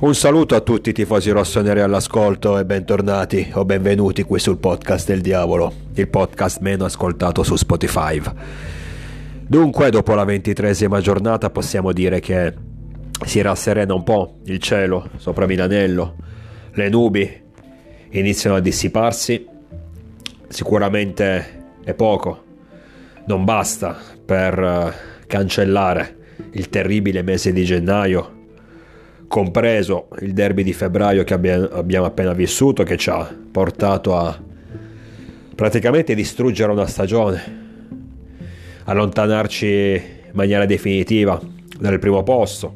[0.00, 5.06] Un saluto a tutti i tifosi rossoneri all'ascolto e bentornati o benvenuti qui sul podcast
[5.06, 8.18] del diavolo, il podcast meno ascoltato su Spotify.
[9.46, 12.54] Dunque, dopo la ventitresima giornata possiamo dire che
[13.26, 16.16] si rasserena un po' il cielo sopra Milanello,
[16.72, 17.42] le nubi
[18.08, 19.46] iniziano a dissiparsi,
[20.48, 22.44] sicuramente è poco,
[23.26, 26.16] non basta per eh, cancellare
[26.52, 28.38] il terribile mese di gennaio
[29.30, 34.36] compreso il derby di febbraio che abbiamo appena vissuto, che ci ha portato a
[35.54, 37.40] praticamente distruggere una stagione,
[38.82, 41.40] allontanarci in maniera definitiva
[41.78, 42.74] dal primo posto,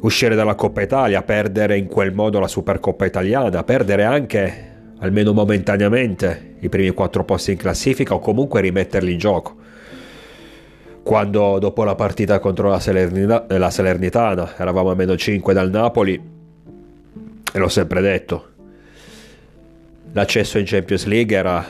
[0.00, 6.54] uscire dalla Coppa Italia, perdere in quel modo la Supercoppa italiana, perdere anche, almeno momentaneamente,
[6.60, 9.55] i primi quattro posti in classifica o comunque rimetterli in gioco
[11.06, 16.20] quando dopo la partita contro la, Salernita- la Salernitana eravamo a meno 5 dal Napoli,
[17.52, 18.46] e l'ho sempre detto,
[20.10, 21.64] l'accesso in Champions League era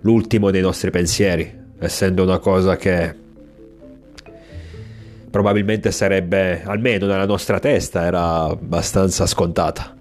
[0.00, 1.48] l'ultimo dei nostri pensieri,
[1.78, 3.14] essendo una cosa che
[5.30, 9.94] probabilmente sarebbe, almeno nella nostra testa, era abbastanza scontata.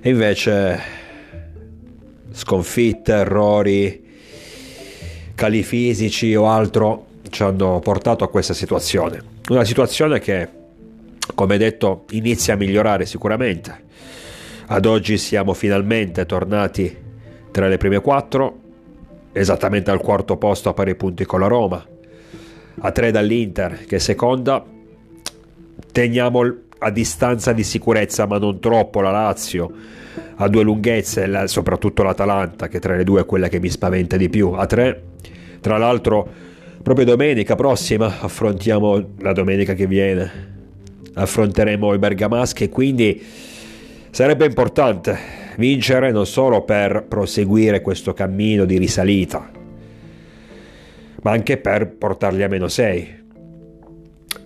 [0.00, 0.80] E invece
[2.30, 4.04] sconfitte, errori,
[5.34, 9.20] cali fisici o altro ci hanno portato a questa situazione.
[9.50, 10.48] Una situazione che,
[11.34, 13.84] come detto, inizia a migliorare sicuramente.
[14.68, 16.96] Ad oggi siamo finalmente tornati
[17.50, 18.60] tra le prime quattro,
[19.32, 21.86] esattamente al quarto posto a pari punti con la Roma,
[22.78, 24.64] a tre dall'Inter che è seconda.
[25.92, 26.40] Teniamo
[26.78, 29.70] a distanza di sicurezza, ma non troppo, la Lazio,
[30.36, 34.30] a due lunghezze, soprattutto l'Atalanta, che tra le due è quella che mi spaventa di
[34.30, 35.02] più, a tre.
[35.60, 36.44] Tra l'altro
[36.86, 40.30] proprio domenica prossima affrontiamo la domenica che viene.
[41.14, 43.20] Affronteremo i bergamaschi e quindi
[44.10, 45.18] sarebbe importante
[45.56, 49.50] vincere non solo per proseguire questo cammino di risalita
[51.22, 53.24] ma anche per portarli a meno 6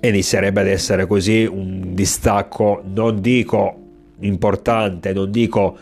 [0.00, 3.76] e inizierebbe ad essere così un distacco non dico
[4.20, 5.76] importante non dico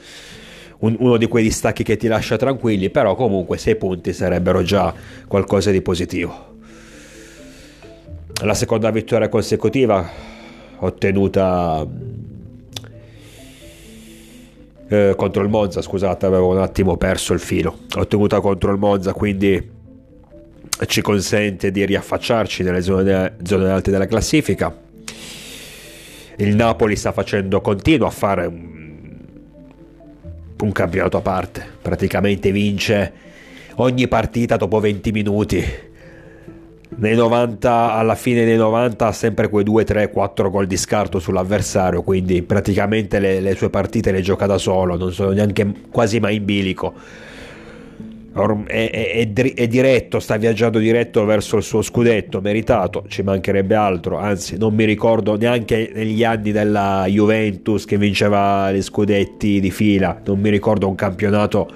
[0.80, 4.92] un, uno di quei distacchi che ti lascia tranquilli, però comunque 6 punti sarebbero già
[5.26, 6.56] qualcosa di positivo.
[8.42, 10.08] La seconda vittoria consecutiva
[10.78, 11.84] ottenuta
[14.88, 17.80] eh, contro il Monza, scusate, avevo un attimo perso il filo.
[17.96, 19.76] Ottenuta contro il Monza, quindi
[20.86, 24.74] ci consente di riaffacciarci nelle zone, zone alte della classifica.
[26.36, 28.87] Il Napoli sta facendo, continua a fare un
[30.60, 33.12] un campionato a parte, praticamente vince
[33.76, 35.64] ogni partita dopo 20 minuti.
[36.90, 41.18] Nei 90, alla fine dei 90 ha sempre quei 2, 3, 4 gol di scarto
[41.18, 46.18] sull'avversario, quindi praticamente le, le sue partite le gioca da solo, non sono neanche quasi
[46.18, 46.94] mai in bilico
[48.66, 54.18] è, è, è, diretto, sta viaggiando diretto verso il suo scudetto meritato, ci mancherebbe altro,
[54.18, 60.20] anzi non mi ricordo neanche negli anni della Juventus che vinceva gli scudetti di fila,
[60.24, 61.70] non mi ricordo un campionato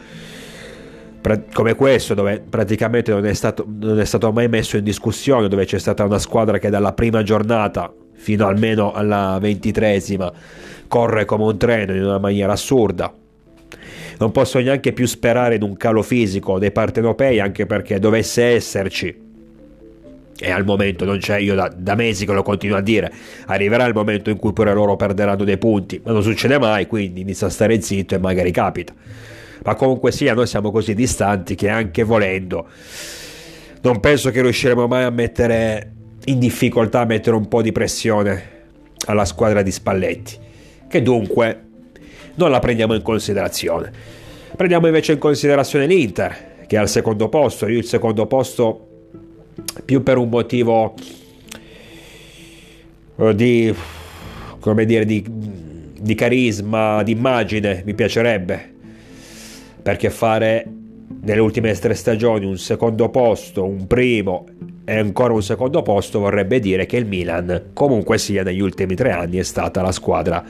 [1.52, 5.64] come questo dove praticamente non è, stato, non è stato mai messo in discussione, dove
[5.64, 10.32] c'è stata una squadra che dalla prima giornata fino almeno alla ventitresima
[10.86, 13.12] corre come un treno in una maniera assurda
[14.22, 19.30] non posso neanche più sperare in un calo fisico dei partenopei anche perché dovesse esserci
[20.38, 23.12] e al momento non c'è, io da, da, mesi che lo continuo a dire,
[23.46, 27.20] arriverà il momento in cui pure loro perderanno dei punti, ma non succede mai, quindi
[27.20, 28.92] inizia a stare zitto e magari capita.
[29.64, 32.66] Ma comunque sia, noi siamo così distanti che anche volendo,
[33.82, 35.92] non penso che riusciremo mai a mettere
[36.24, 38.42] in difficoltà, a mettere un po' di pressione
[39.06, 40.36] alla squadra di Spalletti,
[40.88, 41.70] che dunque
[42.34, 43.90] non la prendiamo in considerazione.
[44.56, 47.66] Prendiamo invece in considerazione l'Inter, che è al secondo posto.
[47.68, 48.88] Io il secondo posto
[49.84, 50.94] più per un motivo
[53.16, 53.74] eh, di,
[54.60, 58.70] come dire, di, di carisma, di immagine, mi piacerebbe.
[59.82, 60.66] Perché fare
[61.22, 64.46] nelle ultime tre stagioni un secondo posto, un primo
[64.84, 69.12] e ancora un secondo posto vorrebbe dire che il Milan comunque sia negli ultimi tre
[69.12, 70.44] anni è stata la squadra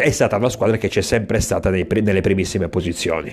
[0.00, 3.30] è stata una squadra che c'è sempre stata nei, nelle primissime posizioni.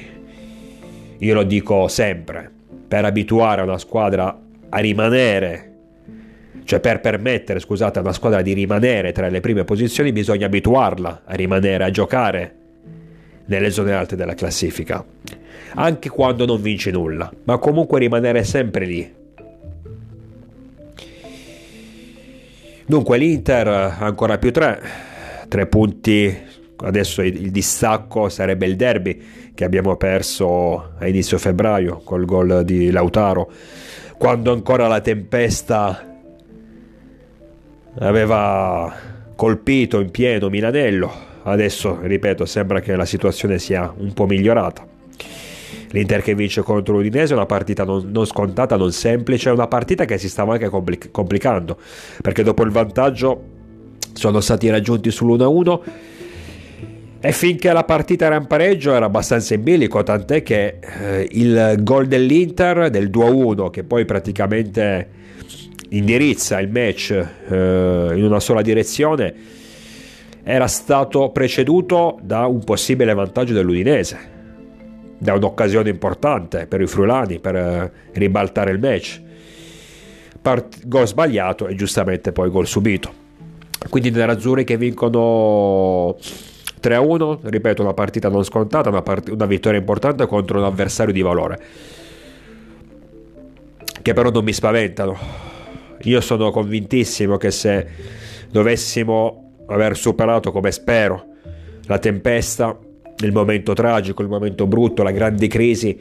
[1.19, 2.51] Io lo dico sempre,
[2.85, 5.71] per abituare una squadra a rimanere,
[6.65, 11.21] cioè per permettere, scusate, a una squadra di rimanere tra le prime posizioni bisogna abituarla
[11.23, 12.55] a rimanere, a giocare
[13.45, 15.03] nelle zone alte della classifica,
[15.75, 19.13] anche quando non vince nulla, ma comunque rimanere sempre lì.
[22.85, 23.67] Dunque l'Inter
[23.99, 25.07] ancora più 3,
[25.49, 26.37] 3 punti,
[26.77, 29.21] adesso il distacco sarebbe il derby
[29.53, 33.51] che abbiamo perso a inizio febbraio col gol di Lautaro,
[34.17, 36.21] quando ancora la tempesta
[37.99, 38.93] aveva
[39.35, 41.11] colpito in pieno Milanello,
[41.43, 44.87] adesso ripeto sembra che la situazione sia un po' migliorata.
[45.91, 49.67] l'Inter che vince contro l'Udinese è una partita non, non scontata, non semplice, è una
[49.67, 51.77] partita che si stava anche complic- complicando,
[52.21, 53.57] perché dopo il vantaggio
[54.13, 55.79] sono stati raggiunti sull'1-1
[57.21, 61.75] e finché la partita era in pareggio era abbastanza in bilico, tant'è che eh, il
[61.79, 65.17] gol dell'Inter del 2-1 che poi praticamente
[65.89, 69.33] indirizza il match eh, in una sola direzione
[70.43, 74.37] era stato preceduto da un possibile vantaggio dell'Udinese
[75.19, 79.21] da un'occasione importante per i Frulani per eh, ribaltare il match.
[80.41, 83.27] Part- gol sbagliato e giustamente poi gol subito.
[83.87, 86.17] Quindi nerazzurri che vincono
[86.81, 91.21] 3-1, ripeto, una partita non scontata, una, part- una vittoria importante contro un avversario di
[91.21, 91.59] valore.
[94.01, 95.17] Che però non mi spaventano.
[96.03, 97.87] Io sono convintissimo che se
[98.49, 101.25] dovessimo aver superato, come spero,
[101.83, 102.77] la tempesta
[103.21, 105.99] il momento tragico, il momento brutto, la grande crisi,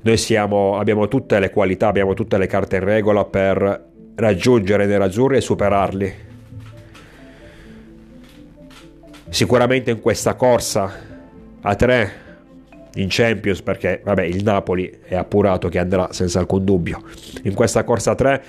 [0.00, 4.86] noi siamo, abbiamo tutte le qualità, abbiamo tutte le carte in regola per raggiungere i
[4.86, 6.14] nerazzurri e superarli.
[9.34, 10.92] Sicuramente in questa corsa
[11.60, 12.12] a tre
[12.94, 17.02] in Champions, perché vabbè, il Napoli è appurato che andrà senza alcun dubbio.
[17.42, 18.44] In questa corsa a tre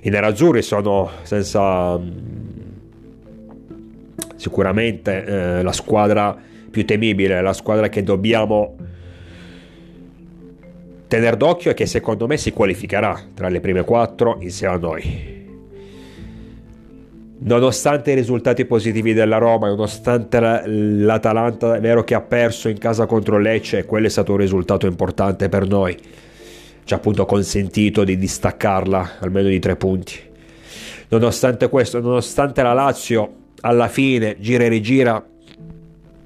[0.00, 2.00] i nerazzurri sono senza
[4.34, 6.36] sicuramente eh, la squadra
[6.68, 8.76] più temibile, la squadra che dobbiamo
[11.06, 15.37] tenere d'occhio e che secondo me si qualificherà tra le prime quattro insieme a noi.
[17.40, 23.06] Nonostante i risultati positivi della Roma, nonostante l'Atalanta, è vero che ha perso in casa
[23.06, 25.96] contro Lecce, quello è stato un risultato importante per noi.
[26.82, 30.14] Ci ha appunto consentito di distaccarla almeno di tre punti.
[31.10, 35.24] Nonostante questo, nonostante la Lazio alla fine gira e rigira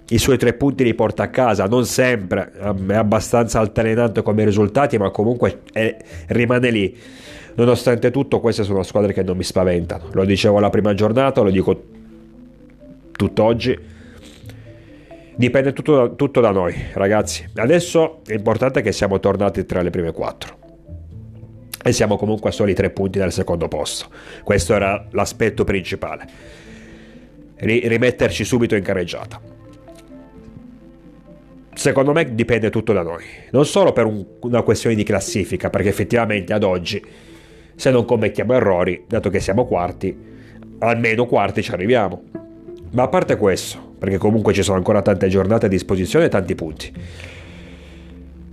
[0.09, 4.99] i suoi tre punti li porta a casa, non sempre, è abbastanza altalenante come risultati,
[4.99, 5.95] ma comunque è,
[6.29, 6.97] rimane lì.
[7.55, 10.09] Nonostante tutto, queste sono squadre che non mi spaventano.
[10.13, 11.83] Lo dicevo la prima giornata, lo dico
[13.13, 13.79] tutt'oggi.
[15.35, 17.47] Dipende tutto da, tutto da noi, ragazzi.
[17.55, 20.59] Adesso è importante che siamo tornati tra le prime quattro.
[21.85, 24.07] E siamo comunque a soli tre punti dal secondo posto.
[24.45, 26.27] Questo era l'aspetto principale.
[27.57, 29.53] rimetterci subito in carreggiata
[31.75, 33.25] secondo me dipende tutto da noi.
[33.51, 37.03] Non solo per un, una questione di classifica, perché effettivamente ad oggi,
[37.75, 40.17] se non commettiamo errori, dato che siamo quarti,
[40.79, 42.23] almeno quarti ci arriviamo.
[42.91, 46.55] Ma a parte questo, perché comunque ci sono ancora tante giornate a disposizione e tanti
[46.55, 46.93] punti.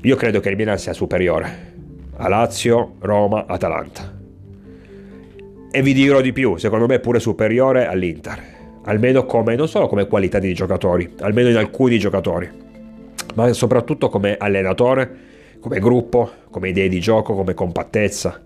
[0.01, 1.73] Io credo che il Milan sia superiore
[2.17, 4.17] a Lazio, Roma, Atalanta.
[5.71, 8.57] E vi dirò di più, secondo me è pure superiore all'Inter.
[8.85, 12.67] Almeno come, non solo come qualità di giocatori, almeno in alcuni giocatori
[13.35, 15.27] ma soprattutto come allenatore,
[15.59, 18.41] come gruppo, come idee di gioco, come compattezza,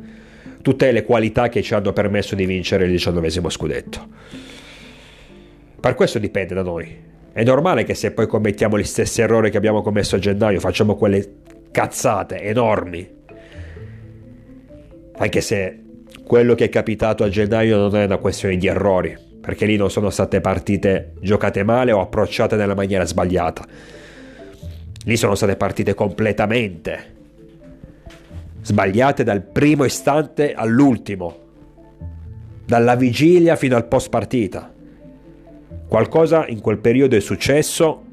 [0.64, 4.08] tutte le qualità che ci hanno permesso di vincere il diciannovesimo scudetto.
[5.80, 7.12] Per questo dipende da noi.
[7.32, 10.96] È normale che se poi commettiamo gli stessi errori che abbiamo commesso a gennaio, facciamo
[10.96, 13.08] quelle cazzate enormi.
[15.18, 15.80] Anche se
[16.24, 19.92] quello che è capitato a gennaio non è una questione di errori, perché lì non
[19.92, 23.66] sono state partite giocate male o approcciate nella maniera sbagliata
[25.06, 27.13] Lì sono state partite completamente
[28.64, 31.38] sbagliate dal primo istante all'ultimo,
[32.66, 34.74] dalla vigilia fino al post partita.
[35.88, 38.04] Qualcosa in quel periodo è successo.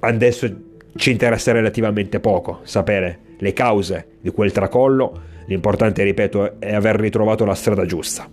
[0.00, 0.56] Adesso
[0.96, 5.28] ci interessa relativamente poco sapere le cause di quel tracollo.
[5.46, 8.28] L'importante, ripeto, è aver ritrovato la strada giusta.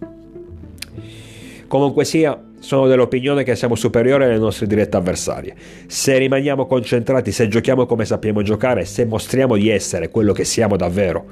[1.67, 5.55] Comunque sia, sono dell'opinione che siamo superiori alle nostre dirette avversarie.
[5.85, 10.75] Se rimaniamo concentrati, se giochiamo come sappiamo giocare, se mostriamo di essere quello che siamo
[10.75, 11.25] davvero,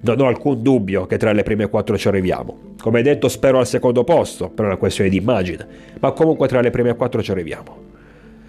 [0.00, 2.74] non ho alcun dubbio che tra le prime quattro ci arriviamo.
[2.80, 5.66] Come detto, spero al secondo posto, per una questione di immagine,
[5.98, 7.86] ma comunque tra le prime quattro ci arriviamo.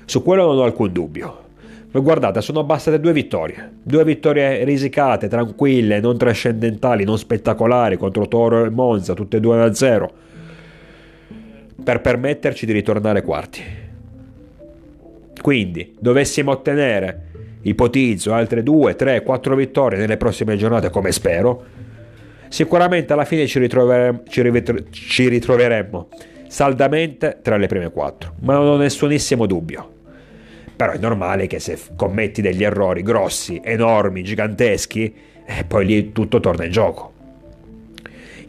[0.06, 1.48] Su quello non ho alcun dubbio.
[1.92, 3.72] Guardate, sono bastate due vittorie.
[3.82, 9.58] Due vittorie risicate, tranquille, non trascendentali, non spettacolari contro Toro e Monza, tutte e due
[9.58, 10.10] 1-0
[11.84, 13.62] per permetterci di ritornare quarti.
[15.42, 17.28] Quindi, dovessimo ottenere,
[17.62, 21.66] ipotizzo, altre 2, 3, 4 vittorie nelle prossime giornate, come spero,
[22.50, 26.08] Sicuramente alla fine ci, ritroveremo, ci, ritro- ci ritroveremmo
[26.48, 29.98] saldamente tra le prime quattro, ma non ho nessunissimo dubbio.
[30.76, 35.14] Però è normale che se commetti degli errori grossi, enormi, giganteschi,
[35.46, 37.14] eh, poi lì tutto torna in gioco.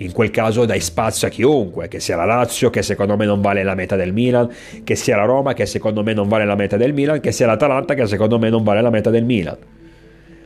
[0.01, 3.43] In quel caso dai spazio a chiunque, che sia la Lazio, che secondo me non
[3.43, 4.51] vale la meta del Milan,
[4.83, 7.45] che sia la Roma, che secondo me non vale la meta del Milan, che sia
[7.45, 9.59] l'Atalanta, che secondo me non vale la meta del Milan.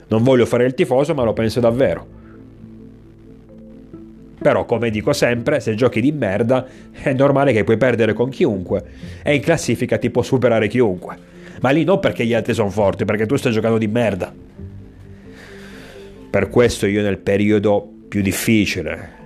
[0.08, 2.04] Non voglio fare il tifoso, ma lo penso davvero.
[4.40, 8.82] Però, come dico sempre, se giochi di merda, è normale che puoi perdere con chiunque.
[9.22, 11.16] E in classifica ti può superare chiunque.
[11.60, 14.34] Ma lì non perché gli altri sono forti, perché tu stai giocando di merda.
[16.28, 19.22] Per questo io nel periodo più difficile,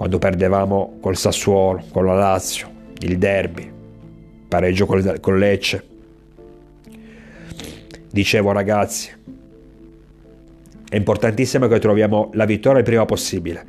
[0.00, 3.70] quando perdevamo col Sassuolo, con la Lazio, il derby,
[4.48, 5.84] pareggio con Lecce.
[8.10, 9.10] Dicevo ragazzi,
[10.88, 13.66] è importantissimo che troviamo la vittoria il prima possibile,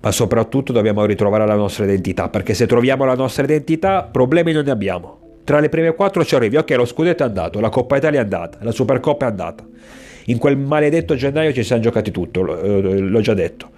[0.00, 4.62] ma soprattutto dobbiamo ritrovare la nostra identità, perché se troviamo la nostra identità problemi non
[4.62, 5.18] ne abbiamo.
[5.42, 8.22] Tra le prime quattro ci arrivi, ok, lo scudetto è andato, la Coppa Italia è
[8.22, 9.66] andata, la Supercoppa è andata.
[10.26, 13.73] In quel maledetto gennaio ci siamo giocati tutto, eh, l'ho già detto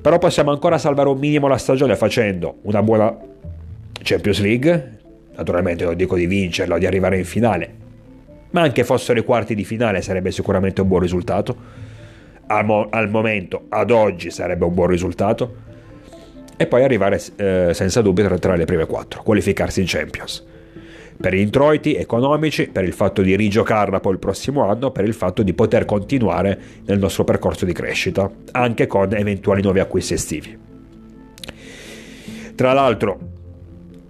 [0.00, 3.16] però possiamo ancora salvare un minimo la stagione facendo una buona
[4.02, 4.98] Champions League,
[5.36, 7.74] naturalmente non dico di vincerla o di arrivare in finale,
[8.50, 11.78] ma anche fossero i quarti di finale sarebbe sicuramente un buon risultato.
[12.46, 15.68] Al, mo- al momento, ad oggi, sarebbe un buon risultato.
[16.56, 20.44] E poi arrivare eh, senza dubbio tra, tra le prime quattro, qualificarsi in Champions
[21.20, 25.12] per gli introiti economici, per il fatto di rigiocarla poi il prossimo anno, per il
[25.12, 30.58] fatto di poter continuare nel nostro percorso di crescita, anche con eventuali nuovi acquisti estivi.
[32.54, 33.18] Tra l'altro,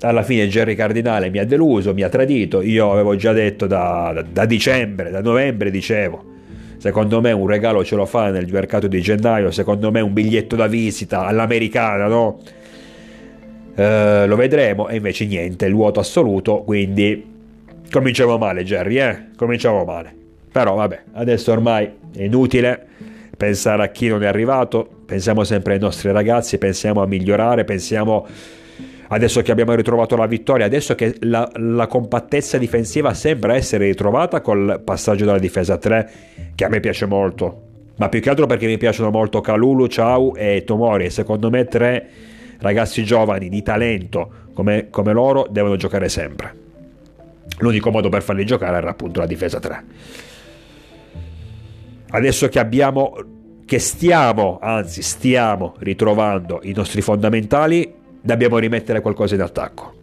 [0.03, 4.13] alla fine Jerry Cardinale mi ha deluso, mi ha tradito, io avevo già detto da,
[4.15, 6.25] da, da dicembre, da novembre dicevo,
[6.77, 10.55] secondo me un regalo ce lo fa nel mercato di gennaio, secondo me un biglietto
[10.55, 12.39] da visita all'americana, no?
[13.75, 17.25] Eh, lo vedremo e invece niente, il vuoto assoluto, quindi
[17.91, 19.27] cominciamo male Jerry, eh?
[19.37, 20.15] Cominciamo male.
[20.51, 22.87] Però vabbè, adesso ormai è inutile
[23.37, 28.27] pensare a chi non è arrivato, pensiamo sempre ai nostri ragazzi, pensiamo a migliorare, pensiamo
[29.09, 34.43] adesso che abbiamo ritrovato la vittoria, adesso che la, la, compattezza difensiva sembra essere ritrovata
[34.43, 36.11] col passaggio dalla difesa 3,
[36.55, 37.63] che a me piace molto,
[37.97, 42.09] ma più che altro perché mi piacciono molto Calulu, Ciao e Tomori, secondo me tre
[42.61, 46.55] ragazzi giovani di talento come, come loro devono giocare sempre.
[47.59, 49.85] L'unico modo per farli giocare era appunto la difesa 3.
[52.11, 53.15] Adesso che abbiamo,
[53.65, 59.95] che stiamo, anzi stiamo ritrovando i nostri fondamentali, dobbiamo rimettere qualcosa in attacco.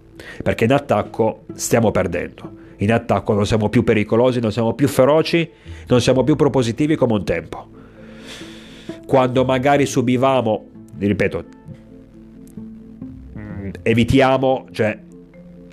[0.42, 2.66] Perché in attacco stiamo perdendo.
[2.78, 5.50] In attacco non siamo più pericolosi, non siamo più feroci,
[5.88, 7.68] non siamo più propositivi come un tempo.
[9.06, 10.66] Quando magari subivamo,
[11.00, 11.46] ripeto,
[13.88, 14.98] evitiamo, cioè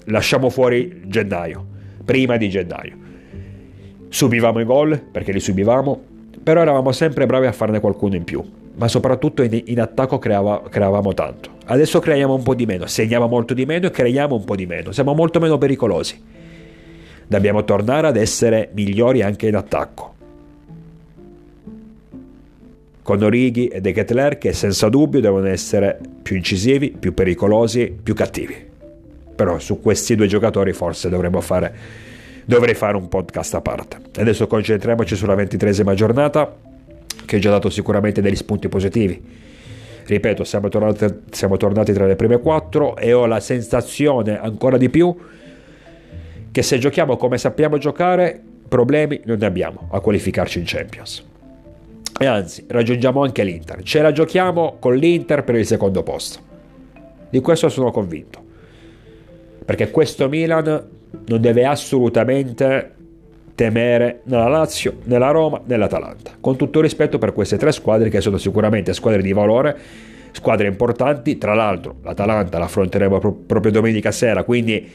[0.06, 1.66] lasciamo fuori gennaio,
[2.04, 2.96] prima di gennaio.
[4.08, 6.00] Subivamo i gol perché li subivamo,
[6.42, 8.42] però eravamo sempre bravi a farne qualcuno in più,
[8.76, 11.50] ma soprattutto in, in attacco creava, creavamo tanto.
[11.66, 14.66] Adesso creiamo un po' di meno, segniamo molto di meno e creiamo un po' di
[14.66, 16.22] meno, siamo molto meno pericolosi.
[17.26, 20.13] Dobbiamo tornare ad essere migliori anche in attacco
[23.04, 28.14] con Orighi e De Ketler che senza dubbio devono essere più incisivi, più pericolosi, più
[28.14, 28.56] cattivi.
[29.36, 31.74] Però su questi due giocatori forse dovremmo fare,
[32.46, 33.98] dovrei fare un podcast a parte.
[34.16, 36.56] Adesso concentriamoci sulla ventitresima giornata
[37.26, 39.22] che ha già dato sicuramente degli spunti positivi.
[40.06, 44.88] Ripeto, siamo tornati, siamo tornati tra le prime quattro e ho la sensazione ancora di
[44.88, 45.14] più
[46.50, 51.32] che se giochiamo come sappiamo giocare, problemi non ne abbiamo a qualificarci in Champions
[52.16, 53.82] e anzi raggiungiamo anche l'Inter.
[53.82, 56.38] Ce la giochiamo con l'Inter per il secondo posto.
[57.28, 58.42] Di questo sono convinto.
[59.64, 60.64] Perché questo Milan
[61.26, 62.92] non deve assolutamente
[63.56, 66.32] temere né la Lazio, né la Roma, né l'Atalanta.
[66.40, 69.76] Con tutto rispetto per queste tre squadre che sono sicuramente squadre di valore,
[70.30, 71.36] squadre importanti.
[71.36, 74.88] Tra l'altro l'Atalanta la affronteremo pro- proprio domenica sera, quindi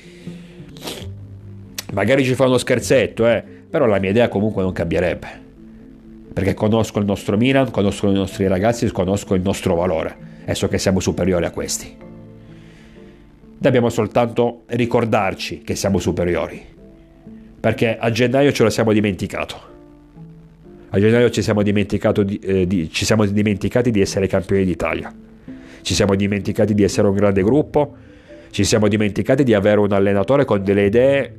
[1.91, 5.47] magari ci fa uno scherzetto, eh, però la mia idea comunque non cambierebbe
[6.33, 10.27] perché conosco il nostro Milan, conosco i nostri ragazzi, conosco il nostro valore.
[10.45, 11.95] E so che siamo superiori a questi.
[13.57, 16.63] Dobbiamo soltanto ricordarci che siamo superiori,
[17.59, 19.67] perché a gennaio ce lo siamo dimenticato.
[20.91, 21.71] A gennaio ci siamo, di,
[22.41, 25.13] eh, di, ci siamo dimenticati di essere campioni d'Italia,
[25.81, 27.95] ci siamo dimenticati di essere un grande gruppo,
[28.49, 31.35] ci siamo dimenticati di avere un allenatore con delle idee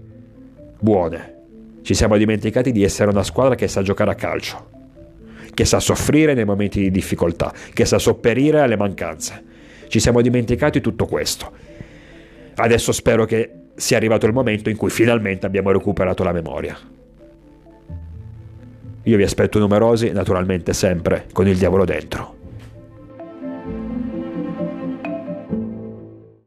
[0.78, 1.34] buone,
[1.82, 4.78] ci siamo dimenticati di essere una squadra che sa giocare a calcio
[5.60, 9.44] che sa soffrire nei momenti di difficoltà, che sa sopperire alle mancanze.
[9.88, 11.52] Ci siamo dimenticati tutto questo.
[12.54, 16.78] Adesso spero che sia arrivato il momento in cui finalmente abbiamo recuperato la memoria.
[19.02, 22.39] Io vi aspetto numerosi, naturalmente sempre con il diavolo dentro.